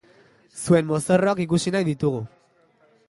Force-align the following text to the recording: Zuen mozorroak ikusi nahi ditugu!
Zuen 0.61 0.87
mozorroak 0.91 1.43
ikusi 1.45 1.75
nahi 1.77 1.87
ditugu! 1.91 2.25